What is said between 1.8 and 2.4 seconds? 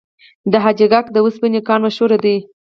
مشهور دی